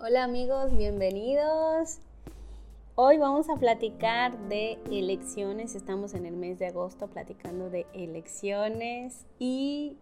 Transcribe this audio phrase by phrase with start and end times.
[0.00, 1.98] Hola amigos, bienvenidos.
[2.94, 5.74] Hoy vamos a platicar de elecciones.
[5.74, 9.96] Estamos en el mes de agosto platicando de elecciones y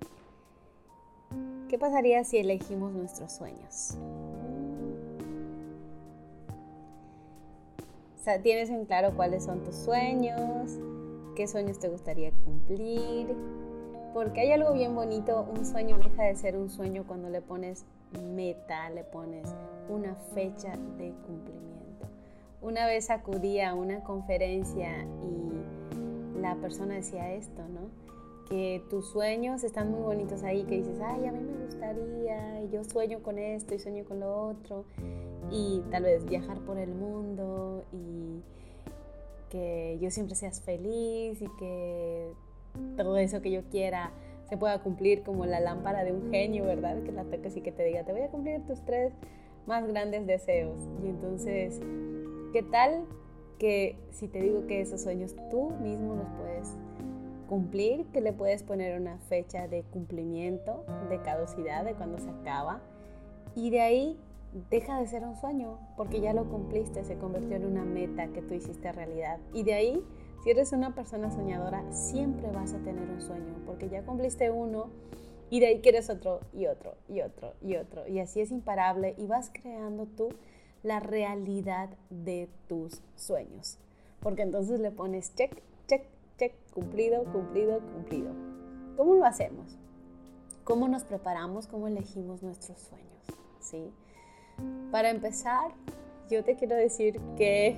[1.71, 3.97] qué pasaría si elegimos nuestros sueños.
[8.43, 10.79] Tienes en claro cuáles son tus sueños,
[11.37, 13.35] qué sueños te gustaría cumplir,
[14.13, 17.87] porque hay algo bien bonito, un sueño deja de ser un sueño cuando le pones
[18.35, 19.55] meta, le pones
[19.89, 22.07] una fecha de cumplimiento.
[22.63, 27.91] Una vez acudí a una conferencia y la persona decía esto, ¿no?
[28.49, 32.85] Que tus sueños están muy bonitos ahí, que dices, ay, a mí me gustaría, yo
[32.85, 34.85] sueño con esto y sueño con lo otro,
[35.51, 38.41] y tal vez viajar por el mundo y
[39.51, 42.33] que yo siempre seas feliz y que
[42.97, 44.11] todo eso que yo quiera
[44.49, 47.03] se pueda cumplir como la lámpara de un genio, ¿verdad?
[47.03, 49.13] Que la toques y que te diga, te voy a cumplir tus tres
[49.67, 50.79] más grandes deseos.
[51.03, 51.81] Y entonces,
[52.53, 53.05] ¿qué tal
[53.59, 56.75] que si te digo que esos sueños tú mismo los puedes
[57.49, 62.81] cumplir, que le puedes poner una fecha de cumplimiento, de caducidad, de cuando se acaba,
[63.55, 64.19] y de ahí
[64.71, 68.43] deja de ser un sueño, porque ya lo cumpliste, se convirtió en una meta que
[68.43, 69.39] tú hiciste realidad.
[69.53, 70.05] Y de ahí
[70.47, 74.91] si eres una persona soñadora, siempre vas a tener un sueño, porque ya cumpliste uno
[75.51, 78.07] y de ahí quieres otro y otro y otro y otro.
[78.07, 80.29] Y así es imparable y vas creando tú
[80.83, 83.79] la realidad de tus sueños.
[84.21, 86.05] Porque entonces le pones check, check,
[86.39, 88.33] check, cumplido, cumplido, cumplido.
[88.97, 89.77] ¿Cómo lo hacemos?
[90.65, 91.67] ¿Cómo nos preparamos?
[91.67, 93.25] ¿Cómo elegimos nuestros sueños?
[93.61, 93.93] ¿Sí?
[94.91, 95.73] Para empezar,
[96.31, 97.77] yo te quiero decir que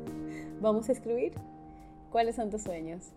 [0.60, 1.34] vamos a escribir
[2.16, 3.12] ¿Cuáles son tus sueños?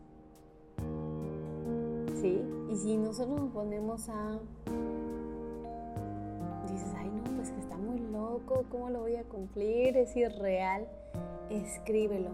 [2.22, 2.42] ¿Sí?
[2.70, 4.39] Y si nosotros nos ponemos a...
[6.70, 9.95] Dices, ay no, pues que está muy loco, ¿cómo lo voy a cumplir?
[9.95, 10.88] Es irreal.
[11.50, 12.31] Escríbelo.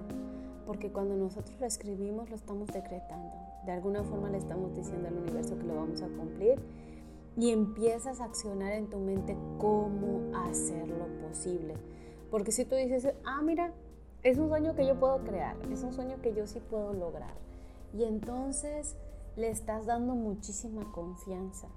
[0.66, 3.31] Porque cuando nosotros lo escribimos, lo estamos decretando.
[3.66, 6.59] De alguna forma le estamos diciendo al universo que lo vamos a cumplir.
[7.38, 11.75] Y empiezas a accionar en tu mente cómo hacerlo posible.
[12.31, 13.72] Porque si tú dices, ah, mira,
[14.24, 17.35] es un sueño que yo puedo crear, es un sueño que yo sí puedo lograr.
[17.94, 18.97] Y entonces
[19.35, 21.68] le estás dando muchísima confianza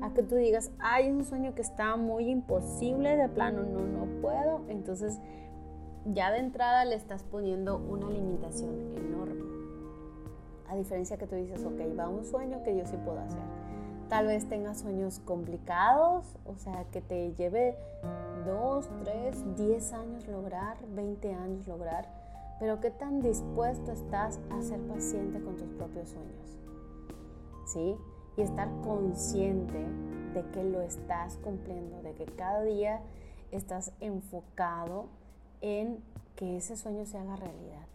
[0.00, 4.20] a que tú digas, hay un sueño que está muy imposible, de plano no, no
[4.20, 4.62] puedo.
[4.68, 5.18] Entonces
[6.06, 9.42] ya de entrada le estás poniendo una limitación enorme.
[10.68, 13.42] A diferencia que tú dices, ok, va un sueño que yo sí puedo hacer.
[14.08, 17.76] Tal vez tengas sueños complicados, o sea, que te lleve
[18.44, 22.08] 2, 3, 10 años lograr, 20 años lograr,
[22.60, 26.63] pero qué tan dispuesto estás a ser paciente con tus propios sueños.
[27.76, 27.96] Y
[28.36, 29.86] estar consciente
[30.34, 33.00] de que lo estás cumpliendo, de que cada día
[33.52, 35.06] estás enfocado
[35.60, 36.02] en
[36.36, 37.86] que ese sueño se haga realidad.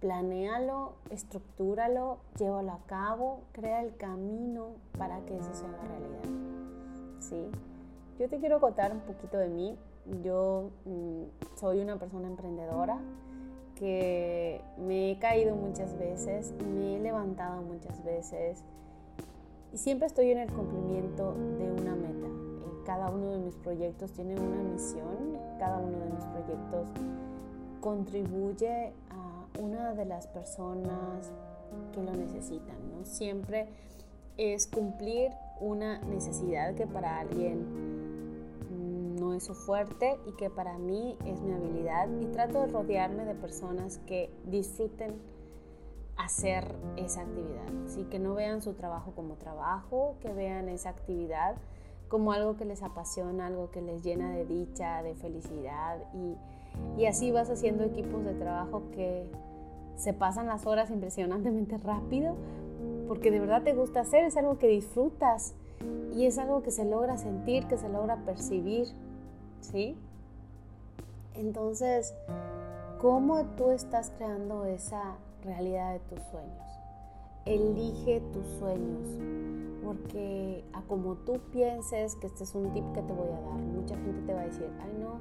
[0.00, 7.20] Planéalo, estructúralo, llévalo a cabo, crea el camino para que eso se haga realidad.
[7.20, 7.50] ¿Sí?
[8.18, 9.78] Yo te quiero contar un poquito de mí.
[10.22, 12.98] Yo mm, soy una persona emprendedora
[13.78, 18.62] que me he caído muchas veces, me he levantado muchas veces
[19.72, 22.26] y siempre estoy en el cumplimiento de una meta.
[22.26, 26.88] Eh, cada uno de mis proyectos tiene una misión, cada uno de mis proyectos
[27.80, 31.32] contribuye a una de las personas
[31.92, 32.76] que lo necesitan.
[32.90, 33.04] ¿no?
[33.04, 33.68] Siempre
[34.36, 38.01] es cumplir una necesidad que para alguien
[39.34, 42.08] es su fuerte y que para mí es mi habilidad.
[42.20, 45.14] Y trato de rodearme de personas que disfruten
[46.16, 48.04] hacer esa actividad, ¿sí?
[48.04, 51.56] que no vean su trabajo como trabajo, que vean esa actividad
[52.08, 55.98] como algo que les apasiona, algo que les llena de dicha, de felicidad.
[56.12, 56.36] Y,
[57.00, 59.26] y así vas haciendo equipos de trabajo que
[59.96, 62.36] se pasan las horas impresionantemente rápido
[63.12, 65.54] porque de verdad te gusta hacer, es algo que disfrutas
[66.14, 68.88] y es algo que se logra sentir, que se logra percibir
[69.62, 69.96] ¿sí?
[71.34, 72.14] Entonces,
[73.00, 76.66] ¿cómo tú estás creando esa realidad de tus sueños?
[77.46, 79.06] Elige tus sueños,
[79.82, 83.58] porque a como tú pienses, que este es un tip que te voy a dar,
[83.58, 85.20] mucha gente te va a decir, ay no,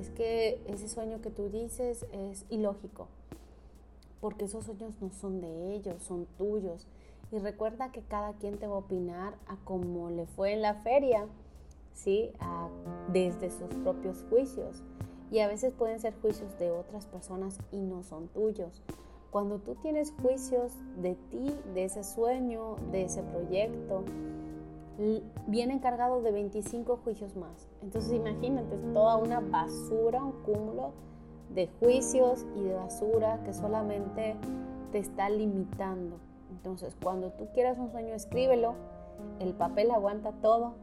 [0.00, 3.08] es que ese sueño que tú dices es ilógico,
[4.20, 6.86] porque esos sueños no son de ellos, son tuyos.
[7.30, 10.74] Y recuerda que cada quien te va a opinar a cómo le fue en la
[10.74, 11.26] feria.
[11.94, 12.32] ¿sí?
[13.12, 14.82] Desde sus propios juicios.
[15.30, 18.82] Y a veces pueden ser juicios de otras personas y no son tuyos.
[19.30, 24.04] Cuando tú tienes juicios de ti, de ese sueño, de ese proyecto,
[25.46, 27.68] viene cargado de 25 juicios más.
[27.82, 30.92] Entonces imagínate, toda una basura, un cúmulo
[31.54, 34.36] de juicios y de basura que solamente
[34.90, 36.18] te está limitando.
[36.50, 38.74] Entonces, cuando tú quieras un sueño, escríbelo,
[39.40, 40.74] el papel aguanta todo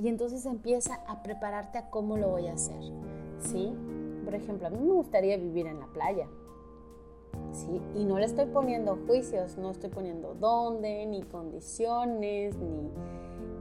[0.00, 2.80] y entonces empieza a prepararte a cómo lo voy a hacer.
[3.40, 3.74] ¿Sí?
[4.24, 6.28] Por ejemplo, a mí me gustaría vivir en la playa.
[7.52, 7.80] ¿Sí?
[7.94, 12.90] Y no le estoy poniendo juicios, no estoy poniendo dónde, ni condiciones, ni,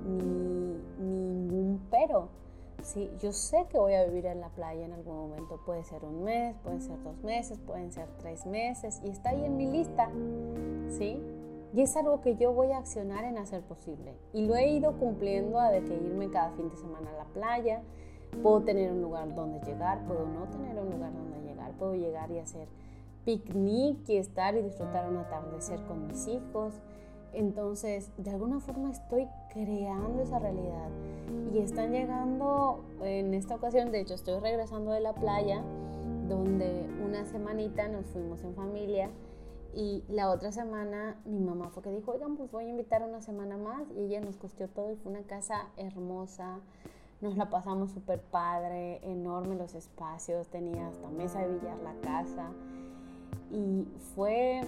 [0.10, 2.30] ni, ningún pero.
[2.82, 3.10] ¿sí?
[3.20, 5.60] Yo sé que voy a vivir en la playa en algún momento.
[5.66, 9.02] Puede ser un mes, pueden ser dos meses, pueden ser tres meses.
[9.04, 10.10] Y está ahí en mi lista.
[10.90, 11.22] ¿sí?
[11.74, 14.14] Y es algo que yo voy a accionar en hacer posible.
[14.34, 17.26] Y lo he ido cumpliendo a de que irme cada fin de semana a la
[17.26, 17.82] playa.
[18.42, 21.72] Puedo tener un lugar donde llegar, puedo no tener un lugar donde llegar.
[21.74, 22.68] Puedo llegar y hacer
[23.26, 26.74] picnic y estar y disfrutar un atardecer con mis hijos.
[27.34, 30.90] Entonces, de alguna forma estoy creando esa realidad.
[31.54, 35.62] Y están llegando, en esta ocasión, de hecho, estoy regresando de la playa,
[36.30, 39.10] donde una semanita nos fuimos en familia.
[39.78, 43.22] Y la otra semana mi mamá fue que dijo, oigan, pues voy a invitar una
[43.22, 43.84] semana más.
[43.96, 46.58] Y ella nos costeó todo y fue una casa hermosa.
[47.22, 52.50] Nos la pasamos súper padre, enorme los espacios, tenía hasta mesa de billar la casa.
[53.52, 54.62] Y fue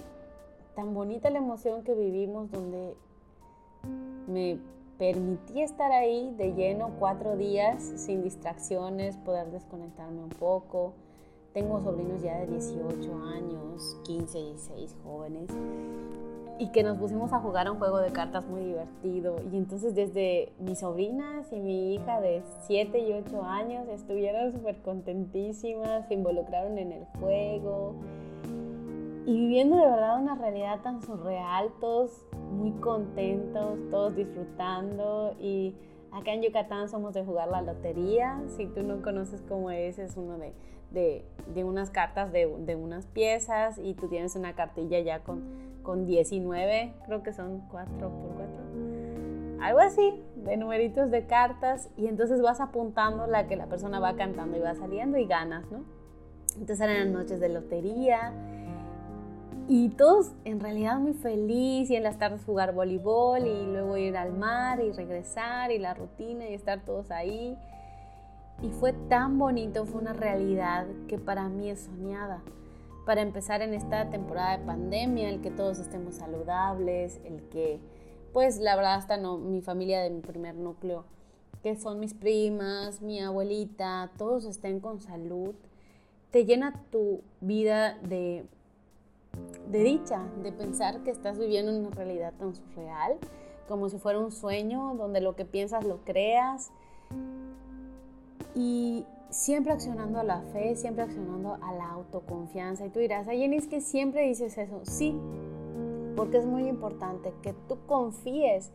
[0.76, 2.96] tan bonita la emoción que vivimos donde
[4.28, 4.60] me
[4.96, 10.92] permití estar ahí de lleno cuatro días sin distracciones, poder desconectarme un poco.
[11.52, 15.50] Tengo sobrinos ya de 18 años, 15, 16 jóvenes
[16.60, 19.36] y que nos pusimos a jugar un juego de cartas muy divertido.
[19.50, 24.80] Y entonces desde mis sobrinas y mi hija de 7 y 8 años estuvieron súper
[24.82, 27.94] contentísimas, se involucraron en el juego
[29.26, 32.10] y viviendo de verdad una realidad tan surreal, todos
[32.52, 35.74] muy contentos, todos disfrutando y
[36.12, 40.16] acá en Yucatán somos de jugar la lotería, si tú no conoces cómo es, es
[40.16, 40.52] uno de,
[41.54, 45.42] de, unas cartas de, de, unas piezas y tú tienes una cartilla ya con,
[45.82, 52.06] con 19, creo que son 4 por 4, algo así, de numeritos de cartas y
[52.06, 55.84] entonces vas apuntando la que la persona va cantando y va saliendo y ganas, ¿no?
[56.54, 58.32] Entonces eran noches de lotería
[59.72, 64.16] y todos en realidad muy feliz y en las tardes jugar voleibol y luego ir
[64.16, 67.56] al mar y regresar y la rutina y estar todos ahí.
[68.64, 72.42] Y fue tan bonito, fue una realidad que para mí es soñada.
[73.06, 77.78] Para empezar en esta temporada de pandemia, el que todos estemos saludables, el que,
[78.32, 81.04] pues la verdad, hasta no, mi familia de mi primer núcleo,
[81.62, 85.54] que son mis primas, mi abuelita, todos estén con salud,
[86.32, 88.46] te llena tu vida de
[89.70, 93.18] de dicha, de pensar que estás viviendo una realidad tan surreal,
[93.68, 96.72] como si fuera un sueño donde lo que piensas lo creas
[98.54, 102.84] y siempre accionando a la fe, siempre accionando a la autoconfianza.
[102.84, 104.80] Y tú dirás, ay Jenny, es que siempre dices eso.
[104.82, 105.16] Sí,
[106.16, 108.72] porque es muy importante que tú confíes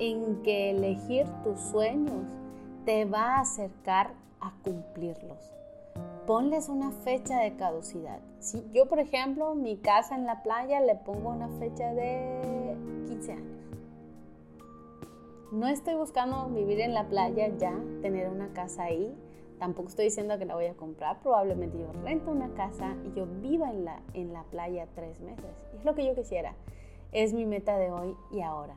[0.00, 2.24] en que elegir tus sueños
[2.84, 4.10] te va a acercar
[4.40, 5.52] a cumplirlos
[6.26, 8.20] ponles una fecha de caducidad.
[8.38, 12.76] Si yo, por ejemplo, mi casa en la playa le pongo una fecha de
[13.06, 13.62] 15 años.
[15.52, 19.14] No estoy buscando vivir en la playa ya, tener una casa ahí.
[19.58, 21.20] Tampoco estoy diciendo que la voy a comprar.
[21.20, 25.44] Probablemente yo rento una casa y yo viva en la, en la playa tres meses.
[25.76, 26.54] es lo que yo quisiera.
[27.12, 28.76] Es mi meta de hoy y ahora.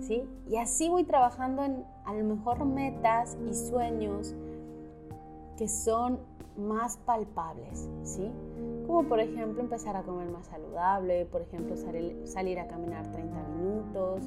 [0.00, 0.28] ¿sí?
[0.48, 4.34] Y así voy trabajando en a lo mejor metas y sueños
[5.58, 6.20] que son
[6.56, 8.30] más palpables, ¿sí?
[8.86, 13.42] Como por ejemplo empezar a comer más saludable, por ejemplo salir, salir a caminar 30
[13.48, 14.22] minutos,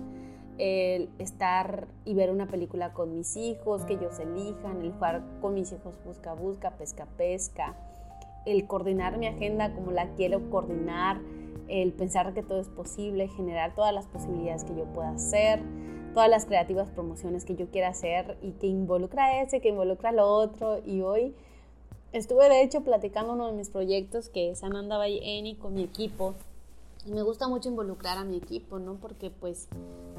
[0.58, 5.56] el estar y ver una película con mis hijos, que ellos elijan, el jugar con
[5.56, 7.76] mis hijos busca busca, pesca pesca,
[8.46, 11.20] el coordinar mi agenda como la quiero coordinar,
[11.68, 15.62] el pensar que todo es posible, generar todas las posibilidades que yo pueda hacer,
[16.14, 20.28] todas las creativas promociones que yo quiera hacer y que involucra ese, que involucra lo
[20.28, 20.80] otro.
[20.86, 21.36] Y hoy
[22.14, 25.84] Estuve de hecho platicando uno de mis proyectos que es Ananda Valle Eni con mi
[25.84, 26.34] equipo.
[27.06, 28.96] Y me gusta mucho involucrar a mi equipo, ¿no?
[28.96, 29.70] Porque pues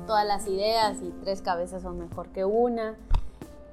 [0.07, 2.97] todas las ideas y tres cabezas son mejor que una.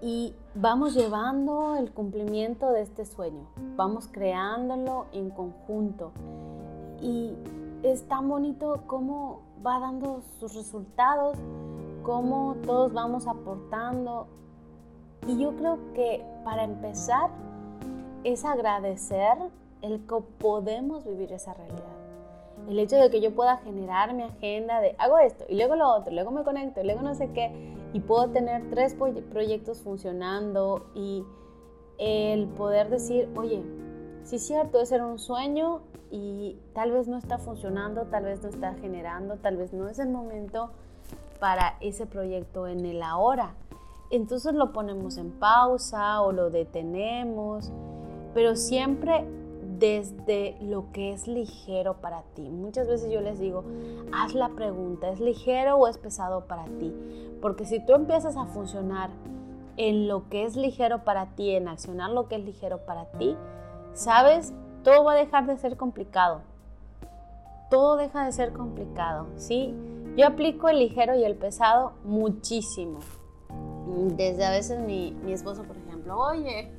[0.02, 3.48] Y vamos llevando el cumplimiento de este sueño,
[3.78, 6.12] vamos creándolo en conjunto.
[7.02, 7.36] Y
[7.84, 11.38] es tan bonito cómo va dando sus resultados,
[12.10, 14.26] cómo todos vamos aportando
[15.28, 17.30] y yo creo que para empezar
[18.24, 19.38] es agradecer
[19.84, 22.00] el que podemos vivir esa realidad.
[22.68, 25.88] El hecho de que yo pueda generar mi agenda de hago esto y luego lo
[25.88, 27.76] otro, luego me conecto luego no sé qué.
[27.94, 28.96] y puedo tener tres
[29.30, 31.24] proyectos funcionando y
[32.00, 33.62] el poder decir, oye,
[34.24, 38.50] sí cierto, ese era un sueño y tal vez no está funcionando, tal vez no
[38.50, 40.72] está generando, tal vez no es el momento
[41.40, 43.54] para ese proyecto en el ahora.
[44.12, 47.72] Entonces lo ponemos en pausa o lo detenemos,
[48.34, 49.26] pero siempre
[49.80, 52.50] desde lo que es ligero para ti.
[52.50, 53.64] Muchas veces yo les digo,
[54.12, 56.94] haz la pregunta, ¿es ligero o es pesado para ti?
[57.42, 59.10] Porque si tú empiezas a funcionar
[59.78, 63.38] en lo que es ligero para ti, en accionar lo que es ligero para ti,
[63.94, 64.54] sabes,
[64.84, 66.42] todo va a dejar de ser complicado.
[67.70, 69.74] Todo deja de ser complicado, ¿sí?
[70.18, 73.00] Yo aplico el ligero y el pesado muchísimo.
[74.16, 76.72] Desde a veces mi, esposo, por ejemplo, oye,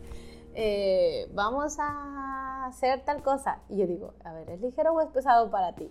[0.54, 3.60] eh, vamos a hacer tal cosa.
[3.68, 5.90] Y yo digo, a ver, ¿es ligero o es pesado para ti?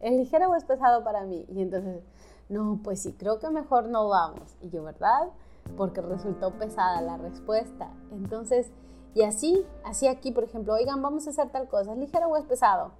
[0.00, 1.44] ¿Es ligero o es pesado para mí?
[1.48, 2.04] Y entonces,
[2.48, 4.56] no, pues sí, creo que mejor no vamos.
[4.60, 5.28] Y yo, ¿verdad?
[5.76, 7.90] Porque resultó pesada la respuesta.
[8.12, 8.70] Entonces,
[9.14, 12.36] y así, así aquí, por ejemplo, oigan, vamos a hacer tal cosa, ¿es ligero o
[12.36, 12.92] es pesado?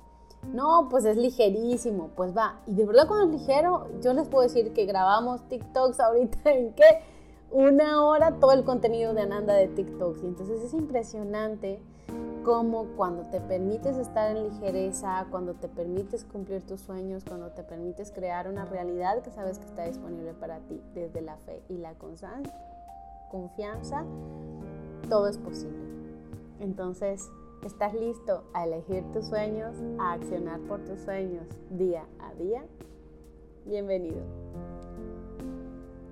[0.53, 2.61] No, pues es ligerísimo, pues va.
[2.67, 6.73] Y de verdad cuando es ligero, yo les puedo decir que grabamos TikToks ahorita en
[6.73, 7.03] qué?
[7.51, 10.23] Una hora todo el contenido de Ananda de TikToks.
[10.23, 11.81] Y entonces es impresionante
[12.45, 17.63] cómo cuando te permites estar en ligereza, cuando te permites cumplir tus sueños, cuando te
[17.63, 21.77] permites crear una realidad que sabes que está disponible para ti desde la fe y
[21.77, 24.05] la confianza,
[25.09, 25.79] todo es posible.
[26.61, 27.29] Entonces,
[27.65, 32.65] ¿estás listo a elegir tus sueños, a accionar por tus sueños día a día?
[33.65, 34.23] Bienvenido.